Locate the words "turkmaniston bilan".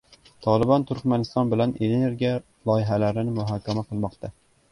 0.91-1.75